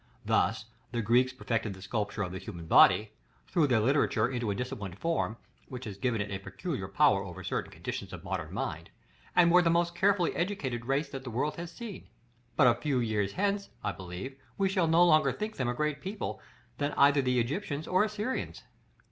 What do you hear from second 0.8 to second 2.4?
the Greeks perfected the sculpture of the